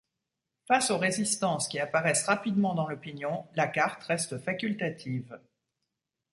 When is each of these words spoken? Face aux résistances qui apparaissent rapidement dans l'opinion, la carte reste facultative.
Face 0.67 0.89
aux 0.89 0.97
résistances 0.97 1.67
qui 1.67 1.79
apparaissent 1.79 2.25
rapidement 2.25 2.73
dans 2.73 2.87
l'opinion, 2.87 3.45
la 3.53 3.67
carte 3.67 4.01
reste 4.05 4.39
facultative. 4.39 5.39